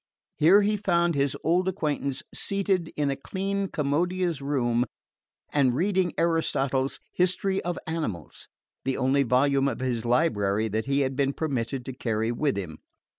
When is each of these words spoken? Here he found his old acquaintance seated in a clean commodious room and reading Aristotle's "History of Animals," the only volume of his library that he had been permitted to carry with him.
Here 0.35 0.63
he 0.63 0.77
found 0.77 1.13
his 1.13 1.37
old 1.43 1.67
acquaintance 1.67 2.23
seated 2.33 2.91
in 2.95 3.11
a 3.11 3.15
clean 3.15 3.67
commodious 3.67 4.41
room 4.41 4.85
and 5.53 5.75
reading 5.75 6.11
Aristotle's 6.17 6.99
"History 7.13 7.63
of 7.63 7.77
Animals," 7.85 8.47
the 8.83 8.97
only 8.97 9.21
volume 9.21 9.67
of 9.67 9.79
his 9.79 10.03
library 10.03 10.67
that 10.69 10.87
he 10.87 11.01
had 11.01 11.15
been 11.15 11.33
permitted 11.33 11.85
to 11.85 11.93
carry 11.93 12.31
with 12.31 12.57
him. 12.57 12.79